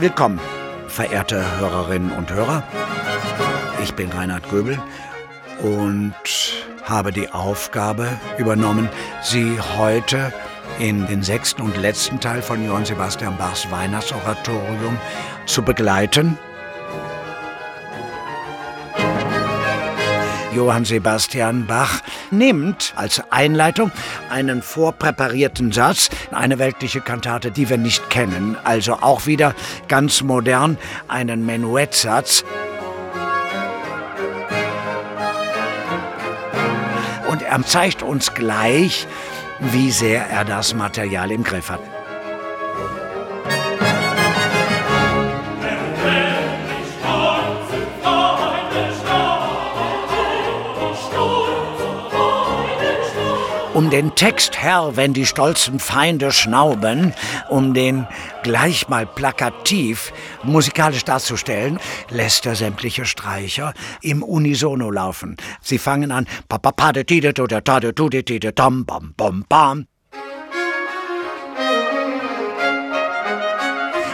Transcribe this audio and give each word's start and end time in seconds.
Willkommen, 0.00 0.38
verehrte 0.86 1.58
Hörerinnen 1.58 2.12
und 2.12 2.32
Hörer. 2.32 2.62
Ich 3.82 3.94
bin 3.94 4.12
Reinhard 4.12 4.48
Göbel 4.48 4.78
und 5.60 6.14
habe 6.84 7.10
die 7.10 7.28
Aufgabe 7.30 8.08
übernommen, 8.38 8.88
Sie 9.22 9.58
heute 9.76 10.32
in 10.78 11.08
den 11.08 11.24
sechsten 11.24 11.62
und 11.62 11.76
letzten 11.76 12.20
Teil 12.20 12.42
von 12.42 12.64
Johann 12.64 12.84
Sebastian 12.84 13.36
Bachs 13.38 13.68
Weihnachtsoratorium 13.72 14.96
zu 15.46 15.62
begleiten. 15.62 16.38
Johann 20.58 20.84
Sebastian 20.84 21.66
Bach 21.66 22.00
nimmt 22.32 22.92
als 22.96 23.22
Einleitung 23.30 23.92
einen 24.28 24.60
vorpräparierten 24.60 25.70
Satz, 25.70 26.10
eine 26.32 26.58
weltliche 26.58 27.00
Kantate, 27.00 27.52
die 27.52 27.68
wir 27.68 27.76
nicht 27.78 28.10
kennen, 28.10 28.56
also 28.64 28.94
auch 28.94 29.26
wieder 29.26 29.54
ganz 29.86 30.20
modern, 30.22 30.76
einen 31.06 31.46
Menuettsatz. 31.46 32.42
Und 37.28 37.42
er 37.42 37.62
zeigt 37.62 38.02
uns 38.02 38.34
gleich, 38.34 39.06
wie 39.60 39.92
sehr 39.92 40.26
er 40.26 40.44
das 40.44 40.74
Material 40.74 41.30
im 41.30 41.44
Griff 41.44 41.70
hat. 41.70 41.97
Um 53.78 53.90
den 53.90 54.16
Text 54.16 54.60
Herr, 54.60 54.96
wenn 54.96 55.12
die 55.12 55.24
stolzen 55.24 55.78
Feinde 55.78 56.32
schnauben, 56.32 57.14
um 57.48 57.74
den 57.74 58.08
gleich 58.42 58.88
mal 58.88 59.06
plakativ 59.06 60.12
musikalisch 60.42 61.04
darzustellen, 61.04 61.78
lässt 62.10 62.44
er 62.44 62.56
sämtliche 62.56 63.04
Streicher 63.04 63.74
im 64.02 64.24
Unisono 64.24 64.90
laufen. 64.90 65.36
Sie 65.62 65.78
fangen 65.78 66.10
an, 66.10 66.26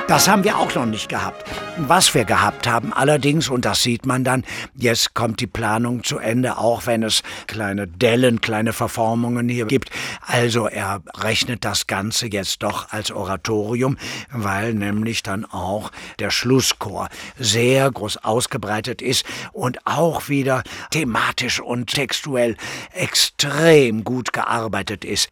Das 0.06 0.28
haben 0.28 0.44
wir 0.44 0.58
auch 0.58 0.74
noch 0.74 0.84
nicht 0.84 1.08
gehabt. 1.08 1.50
Was 1.78 2.14
wir 2.14 2.26
gehabt 2.26 2.66
haben 2.66 2.92
allerdings, 2.92 3.48
und 3.48 3.64
das 3.64 3.82
sieht 3.82 4.04
man 4.04 4.22
dann, 4.22 4.44
jetzt 4.74 5.14
kommt 5.14 5.40
die 5.40 5.46
Planung 5.46 6.04
zu 6.04 6.18
Ende, 6.18 6.58
auch 6.58 6.84
wenn 6.84 7.02
es 7.02 7.22
kleine 7.46 7.88
Dellen, 7.88 8.42
kleine 8.42 8.74
Verformungen 8.74 9.48
hier 9.48 9.64
gibt. 9.64 9.90
Also 10.20 10.66
er 10.66 11.02
rechnet 11.16 11.64
das 11.64 11.86
Ganze 11.86 12.26
jetzt 12.26 12.62
doch 12.62 12.92
als 12.92 13.10
Oratorium, 13.12 13.96
weil 14.30 14.74
nämlich 14.74 15.22
dann 15.22 15.46
auch 15.46 15.90
der 16.18 16.30
Schlusschor 16.30 17.08
sehr 17.38 17.90
groß 17.90 18.18
ausgebreitet 18.18 19.00
ist 19.00 19.24
und 19.52 19.86
auch 19.86 20.28
wieder 20.28 20.64
thematisch 20.90 21.60
und 21.60 21.86
textuell 21.86 22.56
extrem 22.92 24.04
gut 24.04 24.34
gearbeitet 24.34 25.04
ist. 25.04 25.30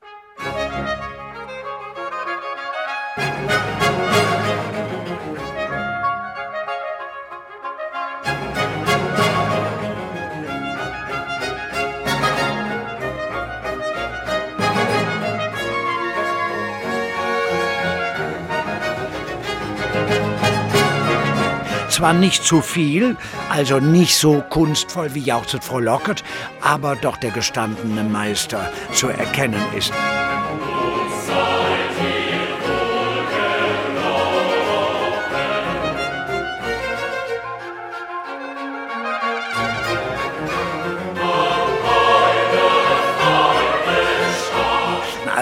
Zwar 21.92 22.14
nicht 22.14 22.42
zu 22.42 22.62
viel, 22.62 23.18
also 23.50 23.78
nicht 23.78 24.16
so 24.16 24.42
kunstvoll 24.48 25.12
wie 25.14 25.20
Jauchzet 25.20 25.62
frohlocket, 25.62 26.24
aber 26.62 26.96
doch 26.96 27.18
der 27.18 27.32
gestandene 27.32 28.02
Meister 28.02 28.72
zu 28.94 29.08
erkennen 29.08 29.62
ist. 29.76 29.92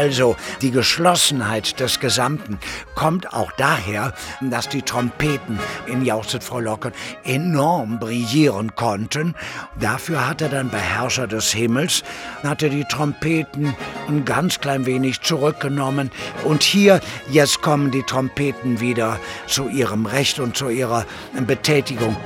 Also 0.00 0.34
die 0.62 0.70
Geschlossenheit 0.70 1.78
des 1.78 2.00
Gesamten, 2.00 2.58
kommt 2.94 3.34
auch 3.34 3.52
daher, 3.52 4.14
dass 4.40 4.66
die 4.66 4.80
Trompeten 4.80 5.58
in 5.86 6.06
Jauchzet 6.06 6.42
Frohlocken 6.42 6.92
enorm 7.22 7.98
brillieren 7.98 8.74
konnten. 8.74 9.34
Dafür 9.78 10.26
hat 10.26 10.40
er 10.40 10.48
dann 10.48 10.70
bei 10.70 10.78
Herrscher 10.78 11.26
des 11.26 11.52
Himmels, 11.52 12.02
hat 12.42 12.62
er 12.62 12.70
die 12.70 12.84
Trompeten 12.84 13.76
ein 14.08 14.24
ganz 14.24 14.58
klein 14.58 14.86
wenig 14.86 15.20
zurückgenommen. 15.20 16.10
Und 16.44 16.62
hier, 16.62 17.00
jetzt 17.28 17.60
kommen 17.60 17.90
die 17.90 18.02
Trompeten 18.02 18.80
wieder 18.80 19.18
zu 19.46 19.68
ihrem 19.68 20.06
Recht 20.06 20.40
und 20.40 20.56
zu 20.56 20.70
ihrer 20.70 21.04
Betätigung. 21.46 22.16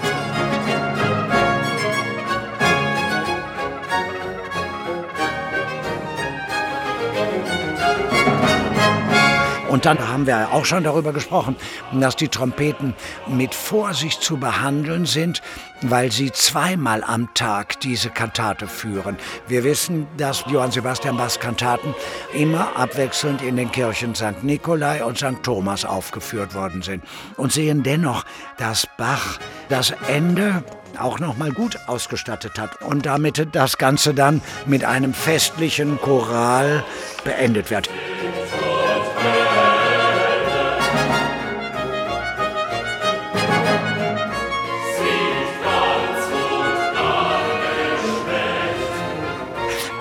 Und 9.75 9.87
dann 9.87 9.99
haben 10.07 10.29
wir 10.29 10.53
auch 10.53 10.65
schon 10.65 10.85
darüber 10.85 11.13
gesprochen, 11.13 11.57
dass 11.91 12.15
die 12.15 12.29
Trompeten 12.29 12.95
mit 13.27 13.57
Vorsicht 13.57 14.23
zu 14.23 14.37
behandeln 14.37 15.05
sind, 15.05 15.43
weil 15.83 16.13
sie 16.13 16.31
zweimal 16.31 17.03
am 17.03 17.35
Tag 17.35 17.81
diese 17.81 18.11
Kantate 18.11 18.69
führen. 18.69 19.17
Wir 19.49 19.65
wissen, 19.65 20.07
dass 20.17 20.45
Johann 20.47 20.71
Sebastian 20.71 21.17
Bachs 21.17 21.41
Kantaten 21.41 21.93
immer 22.33 22.77
abwechselnd 22.77 23.43
in 23.43 23.57
den 23.57 23.73
Kirchen 23.73 24.15
St. 24.15 24.45
Nikolai 24.45 25.03
und 25.03 25.19
St. 25.19 25.43
Thomas 25.43 25.85
aufgeführt 25.85 26.55
worden 26.55 26.83
sind 26.83 27.03
und 27.37 27.51
sehen 27.51 27.83
dennoch, 27.83 28.25
dass 28.59 28.87
Bach 28.97 29.41
das 29.71 29.93
Ende 30.07 30.63
auch 31.01 31.19
noch 31.19 31.37
mal 31.37 31.51
gut 31.51 31.77
ausgestattet 31.89 32.61
hat 32.61 32.81
und 32.81 33.07
damit 33.07 33.49
das 33.51 33.77
Ganze 33.77 34.15
dann 34.15 34.41
mit 34.67 34.85
einem 34.85 35.13
festlichen 35.13 36.01
Choral 36.01 36.85
beendet 37.25 37.73
wird. 37.73 37.91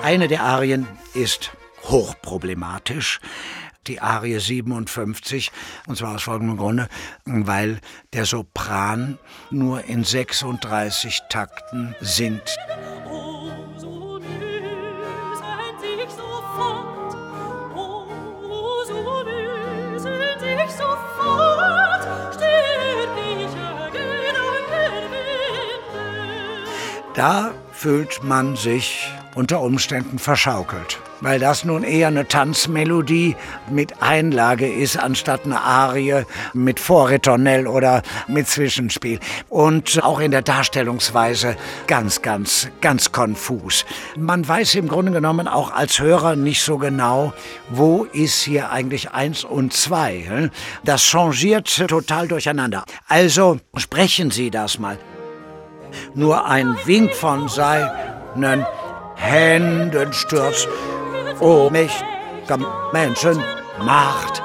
Eine 0.04 0.28
der 0.28 0.42
Arien 0.42 0.86
ist 1.14 1.52
hochproblematisch 1.84 3.20
die 3.86 4.02
Arie 4.02 4.38
57, 4.38 5.50
und 5.86 5.96
zwar 5.96 6.16
aus 6.16 6.24
folgendem 6.24 6.58
Grunde, 6.58 6.88
weil 7.24 7.80
der 8.12 8.26
Sopran 8.26 9.18
nur 9.50 9.82
in 9.84 10.04
36 10.04 11.20
Takten 11.30 11.96
singt. 12.02 12.54
Da 27.14 27.54
fühlt 27.72 28.22
man 28.22 28.56
sich 28.56 29.08
unter 29.34 29.60
Umständen 29.60 30.18
verschaukelt. 30.18 30.98
Weil 31.20 31.38
das 31.38 31.64
nun 31.64 31.84
eher 31.84 32.08
eine 32.08 32.28
Tanzmelodie 32.28 33.36
mit 33.70 34.02
Einlage 34.02 34.70
ist, 34.70 34.98
anstatt 34.98 35.44
eine 35.44 35.60
Arie 35.60 36.24
mit 36.52 36.80
Vorritornell 36.80 37.66
oder 37.66 38.02
mit 38.28 38.48
Zwischenspiel. 38.48 39.20
Und 39.48 40.02
auch 40.02 40.20
in 40.20 40.30
der 40.30 40.42
Darstellungsweise 40.42 41.56
ganz, 41.86 42.20
ganz, 42.22 42.68
ganz 42.80 43.12
konfus. 43.12 43.84
Man 44.16 44.46
weiß 44.46 44.74
im 44.74 44.88
Grunde 44.88 45.12
genommen 45.12 45.48
auch 45.48 45.72
als 45.72 45.98
Hörer 45.98 46.36
nicht 46.36 46.62
so 46.62 46.78
genau, 46.78 47.32
wo 47.70 48.04
ist 48.04 48.42
hier 48.42 48.70
eigentlich 48.70 49.12
eins 49.12 49.44
und 49.44 49.72
zwei. 49.72 50.50
Das 50.84 51.02
changiert 51.02 51.86
total 51.88 52.28
durcheinander. 52.28 52.84
Also 53.08 53.58
sprechen 53.76 54.30
Sie 54.30 54.50
das 54.50 54.78
mal. 54.78 54.98
Nur 56.14 56.46
ein 56.46 56.76
Wink 56.84 57.14
von 57.14 57.48
seinen 57.48 58.66
Händen 59.16 60.12
stürzt. 60.12 60.68
O 61.40 61.66
oh, 61.66 61.70
mächtiger 61.70 62.58
Menschen, 62.92 63.42
Macht, 63.80 64.40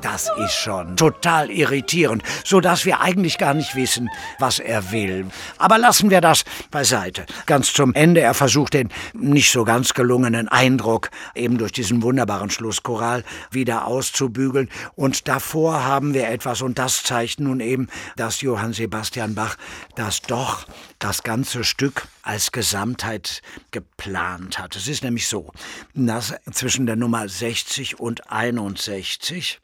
das 0.00 0.30
ist 0.38 0.54
schon 0.54 0.96
total 0.96 1.50
irritierend, 1.50 2.22
so 2.44 2.60
dass 2.60 2.84
wir 2.84 3.00
eigentlich 3.00 3.36
gar 3.36 3.54
nicht 3.54 3.74
wissen, 3.74 4.08
was 4.38 4.58
er 4.58 4.92
will. 4.92 5.26
Aber 5.58 5.78
lassen 5.78 6.10
wir 6.10 6.20
das 6.20 6.44
beiseite. 6.70 7.26
Ganz 7.46 7.72
zum 7.72 7.94
Ende, 7.94 8.20
er 8.20 8.34
versucht 8.34 8.74
den 8.74 8.88
nicht 9.12 9.52
so 9.52 9.64
ganz 9.64 9.92
gelungenen 9.94 10.48
Eindruck 10.48 11.10
eben 11.34 11.58
durch 11.58 11.72
diesen 11.72 12.02
wunderbaren 12.02 12.50
Schlusschoral 12.50 13.24
wieder 13.50 13.86
auszubügeln. 13.86 14.70
Und 14.94 15.28
davor 15.28 15.84
haben 15.84 16.14
wir 16.14 16.28
etwas, 16.28 16.62
und 16.62 16.78
das 16.78 17.02
zeigt 17.02 17.40
nun 17.40 17.60
eben, 17.60 17.88
dass 18.16 18.40
Johann 18.40 18.72
Sebastian 18.72 19.34
Bach 19.34 19.56
das 19.96 20.22
doch 20.22 20.66
das 20.98 21.22
ganze 21.22 21.64
Stück 21.64 22.06
als 22.22 22.52
Gesamtheit 22.52 23.42
geplant 23.70 24.58
hat. 24.58 24.76
Es 24.76 24.88
ist 24.88 25.02
nämlich 25.02 25.28
so, 25.28 25.52
dass 25.94 26.34
zwischen 26.52 26.86
der 26.86 26.96
Nummer 26.96 27.28
60 27.28 27.98
und 28.00 28.30
61 28.30 29.60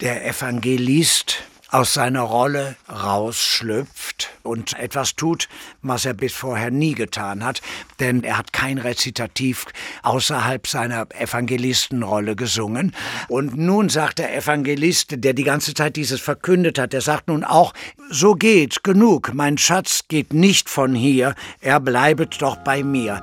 der 0.00 0.26
Evangelist 0.26 1.44
aus 1.74 1.92
seiner 1.92 2.20
Rolle 2.20 2.76
rausschlüpft 2.88 4.30
und 4.44 4.78
etwas 4.78 5.16
tut, 5.16 5.48
was 5.82 6.04
er 6.04 6.14
bis 6.14 6.32
vorher 6.32 6.70
nie 6.70 6.94
getan 6.94 7.42
hat, 7.42 7.62
denn 7.98 8.22
er 8.22 8.38
hat 8.38 8.52
kein 8.52 8.78
Rezitativ 8.78 9.66
außerhalb 10.04 10.68
seiner 10.68 11.08
Evangelistenrolle 11.18 12.36
gesungen. 12.36 12.94
Und 13.26 13.56
nun 13.56 13.88
sagt 13.88 14.20
der 14.20 14.36
Evangelist, 14.36 15.24
der 15.24 15.32
die 15.32 15.42
ganze 15.42 15.74
Zeit 15.74 15.96
dieses 15.96 16.20
verkündet 16.20 16.78
hat, 16.78 16.92
der 16.92 17.00
sagt 17.00 17.26
nun 17.26 17.42
auch, 17.42 17.74
so 18.08 18.34
geht 18.34 18.84
genug, 18.84 19.34
mein 19.34 19.58
Schatz 19.58 20.04
geht 20.06 20.32
nicht 20.32 20.70
von 20.70 20.94
hier, 20.94 21.34
er 21.60 21.80
bleibet 21.80 22.40
doch 22.40 22.54
bei 22.58 22.84
mir. 22.84 23.20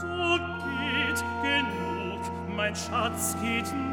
So 0.00 0.38
geht 0.96 1.22
genug, 1.42 2.56
mein 2.56 2.74
Schatz 2.74 3.36
geht 3.42 3.70
nicht 3.70 3.91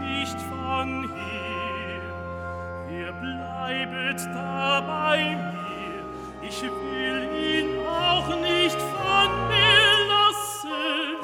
bleibet 3.69 4.19
da 4.33 4.81
bei 4.81 5.36
mir, 5.36 6.48
ich 6.48 6.62
will 6.62 7.30
ihn 7.38 7.80
auch 7.86 8.27
nicht 8.42 8.77
von 8.80 9.48
mir 9.48 10.07
lassen. 10.07 11.18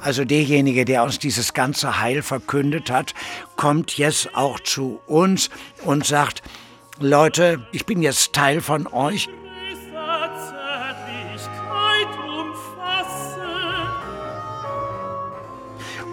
Also 0.00 0.24
derjenige, 0.24 0.84
der 0.84 1.02
uns 1.02 1.18
dieses 1.18 1.54
ganze 1.54 2.00
Heil 2.00 2.22
verkündet 2.22 2.90
hat, 2.90 3.14
kommt 3.56 3.98
jetzt 3.98 4.36
auch 4.36 4.60
zu 4.60 5.00
uns 5.06 5.50
und 5.84 6.06
sagt, 6.06 6.42
Leute, 7.00 7.66
ich 7.72 7.84
bin 7.84 8.00
jetzt 8.00 8.32
Teil 8.32 8.60
von 8.60 8.86
euch, 8.86 9.28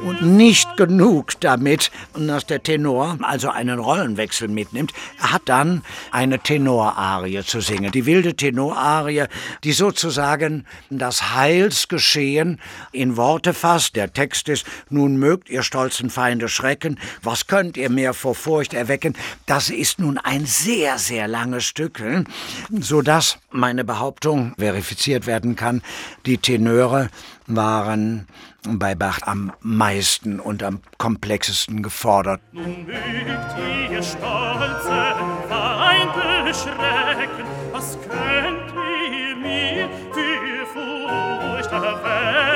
Und 0.05 0.21
nicht 0.21 0.77
genug 0.77 1.39
damit, 1.39 1.89
dass 2.13 2.45
der 2.45 2.61
Tenor 2.61 3.17
also 3.23 3.49
einen 3.49 3.79
Rollenwechsel 3.79 4.47
mitnimmt. 4.47 4.93
Er 5.19 5.31
hat 5.33 5.41
dann 5.45 5.81
eine 6.11 6.37
Tenorarie 6.37 7.43
zu 7.43 7.59
singen. 7.59 7.91
Die 7.91 8.05
wilde 8.05 8.35
Tenorarie, 8.35 9.23
die 9.63 9.71
sozusagen 9.71 10.67
das 10.91 11.33
Heilsgeschehen 11.33 12.61
in 12.91 13.17
Worte 13.17 13.55
fasst. 13.55 13.95
Der 13.95 14.13
Text 14.13 14.47
ist, 14.47 14.67
nun 14.91 15.17
mögt 15.17 15.49
ihr 15.49 15.63
stolzen 15.63 16.11
Feinde 16.11 16.49
schrecken, 16.49 16.99
was 17.23 17.47
könnt 17.47 17.75
ihr 17.75 17.89
mehr 17.89 18.13
vor 18.13 18.35
Furcht 18.35 18.75
erwecken? 18.75 19.15
Das 19.47 19.71
ist 19.71 19.97
nun 19.97 20.19
ein 20.19 20.45
sehr, 20.45 20.99
sehr 20.99 21.27
langes 21.27 21.65
Stück, 21.65 21.97
hm? 21.97 22.25
sodass 22.69 23.39
meine 23.49 23.83
Behauptung 23.83 24.53
verifiziert 24.59 25.25
werden 25.25 25.55
kann, 25.55 25.81
die 26.27 26.37
Tenöre 26.37 27.09
waren 27.47 28.27
bei 28.67 28.95
Bach 28.95 29.19
am 29.23 29.51
meisten 29.61 30.39
und 30.39 30.63
am 30.63 30.79
komplexesten 30.97 31.83
gefordert. 31.83 32.41
Nun 32.51 32.85
mögt 32.85 33.55
ihr 33.91 34.01
stolze 34.03 35.15
Feinde 35.47 36.53
schrecken, 36.53 37.45
was 37.71 37.97
könnt 38.01 38.73
ihr 39.11 39.35
mir 39.35 39.89
für 40.13 40.65
Furcht 40.73 41.71
erwecken? 41.71 42.55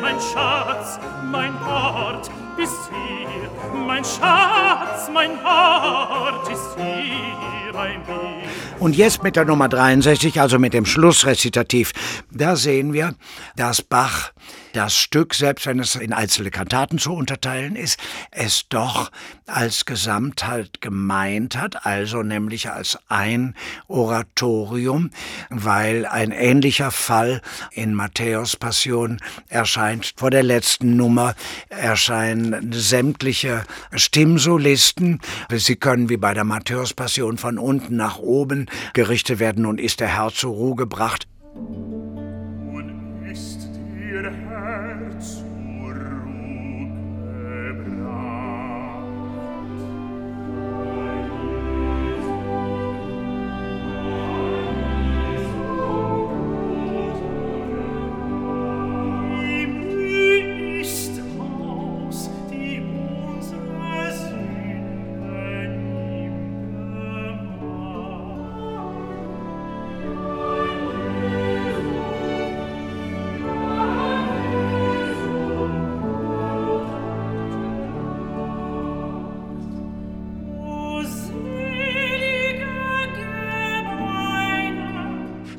Mein 0.00 0.18
Schatz, 0.20 0.98
mein 1.30 1.54
Hort 1.64 2.30
ist 2.58 2.90
hier, 2.90 3.48
mein 3.86 4.04
Schatz, 4.04 5.08
mein 5.12 5.42
Hort 5.44 6.48
ist 6.50 6.76
hier 6.76 7.72
bei 7.72 7.98
mir. 7.98 8.42
Und 8.82 8.96
jetzt 8.96 9.22
mit 9.22 9.36
der 9.36 9.44
Nummer 9.44 9.68
63, 9.68 10.40
also 10.40 10.58
mit 10.58 10.74
dem 10.74 10.86
Schlussrezitativ, 10.86 11.92
da 12.32 12.56
sehen 12.56 12.92
wir, 12.92 13.14
dass 13.54 13.80
Bach 13.80 14.32
das 14.72 14.96
Stück, 14.96 15.34
selbst 15.34 15.66
wenn 15.66 15.78
es 15.78 15.94
in 15.94 16.12
einzelne 16.12 16.50
Kantaten 16.50 16.98
zu 16.98 17.12
unterteilen 17.12 17.76
ist, 17.76 17.98
es 18.30 18.68
doch 18.68 19.10
als 19.46 19.84
Gesamtheit 19.84 20.80
gemeint 20.80 21.56
hat, 21.56 21.84
also 21.84 22.22
nämlich 22.22 22.70
als 22.70 22.98
ein 23.08 23.54
Oratorium, 23.86 25.10
weil 25.50 26.06
ein 26.06 26.32
ähnlicher 26.32 26.90
Fall 26.90 27.42
in 27.70 27.94
Matthäus 27.94 28.56
Passion 28.56 29.20
erscheint. 29.48 30.14
Vor 30.16 30.30
der 30.30 30.42
letzten 30.42 30.96
Nummer 30.96 31.34
erscheinen 31.68 32.72
sämtliche 32.72 33.64
Stimmsolisten. 33.94 35.20
Sie 35.50 35.76
können 35.76 36.08
wie 36.08 36.16
bei 36.16 36.34
der 36.34 36.44
Matthäus 36.44 36.94
Passion 36.94 37.36
von 37.36 37.58
unten 37.58 37.96
nach 37.96 38.18
oben 38.18 38.66
gerichtet 38.92 39.38
werden. 39.38 39.62
Nun 39.64 39.78
ist 39.78 40.00
der 40.00 40.08
Herr 40.08 40.30
zur 40.32 40.52
Ruhe 40.52 40.76
gebracht. 40.76 41.26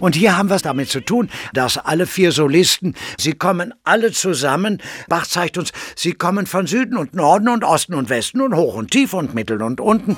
Und 0.04 0.16
hier 0.18 0.38
haben 0.38 0.50
wir 0.50 0.58
es 0.58 0.64
damit 0.64 0.90
zu 0.90 1.00
tun, 1.00 1.30
dass 1.54 1.78
alle 1.78 2.06
vier 2.06 2.34
Solisten, 2.34 2.94
sie 3.18 3.32
kommen 3.32 3.74
alle 3.86 4.12
zusammen. 4.12 4.82
Bach 5.08 5.26
zeigt 5.26 5.58
uns, 5.58 5.72
sie 5.96 6.12
kommen 6.12 6.46
von 6.46 6.68
Süden 6.68 6.98
und 6.98 7.14
Norden 7.14 7.48
und 7.48 7.64
Osten 7.64 7.94
und 7.94 8.10
Westen 8.10 8.42
und 8.42 8.54
hoch 8.54 8.76
und 8.76 8.92
tief 8.92 9.14
und 9.14 9.34
mittel 9.34 9.62
und 9.62 9.80
unten. 9.80 10.18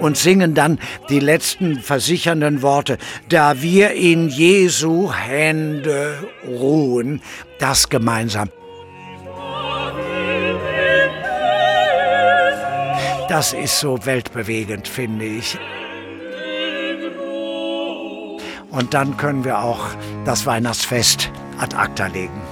Und 0.00 0.16
singen 0.16 0.54
dann 0.54 0.78
die 1.08 1.20
letzten 1.20 1.80
versichernden 1.80 2.62
Worte, 2.62 2.98
da 3.28 3.62
wir 3.62 3.92
in 3.92 4.28
Jesu 4.28 5.12
Hände 5.12 6.18
ruhen, 6.46 7.22
das 7.58 7.88
gemeinsam. 7.88 8.48
Das 13.28 13.52
ist 13.52 13.78
so 13.78 14.04
weltbewegend, 14.04 14.88
finde 14.88 15.24
ich. 15.24 15.56
Und 18.70 18.94
dann 18.94 19.16
können 19.16 19.44
wir 19.44 19.62
auch 19.62 19.86
das 20.24 20.46
Weihnachtsfest 20.46 21.30
ad 21.58 21.76
acta 21.76 22.06
legen. 22.06 22.42